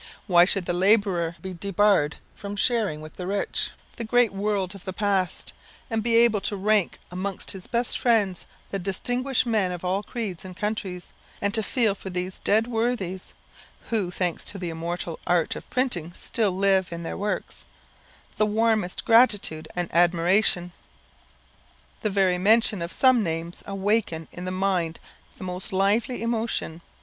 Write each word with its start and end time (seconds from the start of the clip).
Why 0.25 0.45
should 0.45 0.65
the 0.65 0.73
labourer 0.73 1.35
be 1.43 1.53
debarred 1.53 2.15
from 2.33 2.55
sharing 2.55 3.01
with 3.01 3.17
the 3.17 3.27
rich 3.27 3.69
the 3.97 4.03
great 4.03 4.33
world 4.33 4.73
of 4.73 4.83
the 4.83 4.93
past, 4.93 5.53
and 5.91 6.01
be 6.01 6.15
able 6.15 6.41
to 6.41 6.55
rank 6.55 6.97
amongst 7.11 7.51
his 7.51 7.67
best 7.67 7.99
friends 7.99 8.47
the 8.71 8.79
distinguished 8.79 9.45
men 9.45 9.71
of 9.71 9.85
all 9.85 10.01
creeds 10.01 10.43
and 10.43 10.57
countries, 10.57 11.11
and 11.39 11.53
to 11.53 11.61
feel 11.61 11.93
for 11.93 12.09
these 12.09 12.39
dead 12.39 12.65
worthies 12.65 13.35
(who, 13.91 14.09
thanks 14.09 14.43
to 14.45 14.57
the 14.57 14.71
immortal 14.71 15.19
art 15.27 15.55
of 15.55 15.69
printing, 15.69 16.11
still 16.13 16.49
live 16.49 16.91
in 16.91 17.03
their 17.03 17.15
works) 17.15 17.63
the 18.37 18.47
warmest 18.47 19.05
gratitude 19.05 19.67
and 19.75 19.87
admiration? 19.93 20.71
The 22.01 22.09
very 22.09 22.39
mention 22.39 22.81
of 22.81 22.91
some 22.91 23.21
names 23.21 23.61
awaken 23.67 24.29
in 24.31 24.45
the 24.45 24.49
mind 24.51 24.99
the 25.37 25.43
most 25.43 25.71
lively 25.71 26.23
emotion. 26.23 26.81